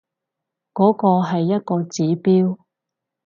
[0.73, 2.57] 嗰個係一個指標